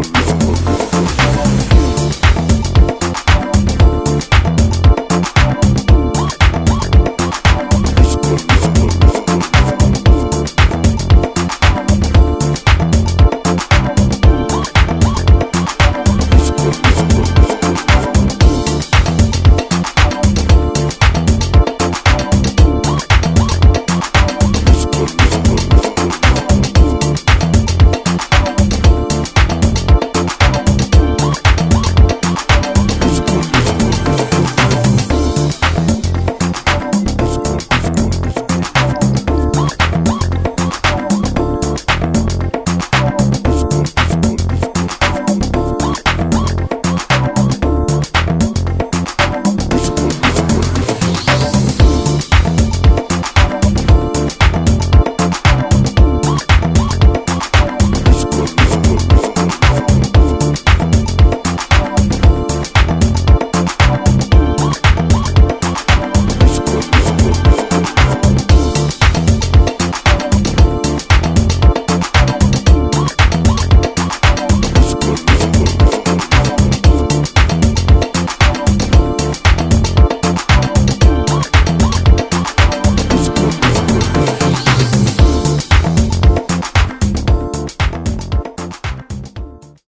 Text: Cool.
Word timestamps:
Cool. 0.00 0.27